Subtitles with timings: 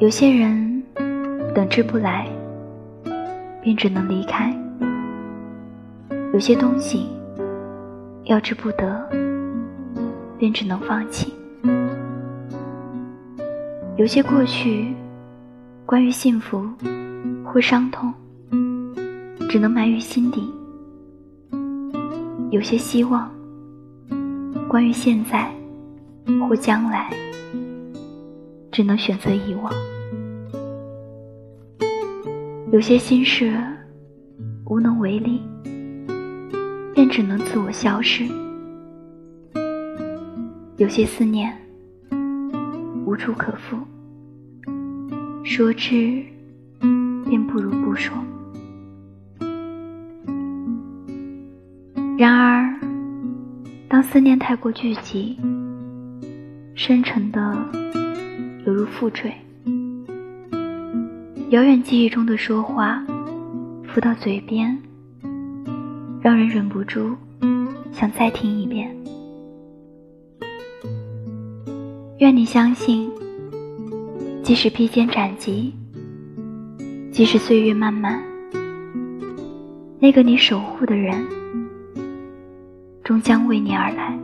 [0.00, 0.82] 有些人
[1.54, 2.26] 等之不来，
[3.60, 4.50] 便只能离开；
[6.32, 7.06] 有些东西
[8.24, 9.06] 要之不得，
[10.38, 11.30] 便只能放弃；
[13.98, 14.86] 有些过去，
[15.84, 16.66] 关于幸福
[17.44, 18.10] 或伤痛，
[19.50, 20.40] 只能埋于心底；
[22.50, 23.30] 有些希望，
[24.66, 25.52] 关于现在
[26.48, 27.10] 或将来。
[28.72, 29.72] 只能选择遗忘，
[32.72, 33.52] 有些心事
[34.64, 35.42] 无能为力，
[36.94, 38.24] 便只能自我消失；
[40.76, 41.52] 有些思念
[43.04, 43.76] 无处可复，
[45.42, 46.22] 说之
[47.28, 48.16] 便不如不说。
[52.16, 52.78] 然而，
[53.88, 55.36] 当思念太过聚集，
[56.76, 57.99] 深沉的。
[58.66, 59.32] 犹如覆坠，
[61.48, 63.02] 遥远记忆中的说话
[63.88, 64.76] 浮到嘴边，
[66.20, 67.16] 让人忍不住
[67.90, 68.94] 想再听一遍。
[72.18, 73.10] 愿你相信，
[74.42, 75.72] 即使披荆斩棘，
[77.10, 78.22] 即使岁月漫漫，
[79.98, 81.26] 那个你守护的人，
[83.02, 84.16] 终将为你而来。